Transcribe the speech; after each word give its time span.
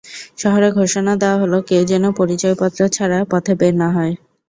শহরে 0.37 0.69
ঘোষণা 0.77 1.13
দেয়া 1.21 1.37
হল—কেউ 1.41 1.81
যেন 1.91 2.03
পরিচয়পত্র 2.19 2.79
ছাড়া 2.95 3.19
পথে 3.31 3.53
বের 3.59 3.73
না 3.81 3.87
হয়। 3.95 4.13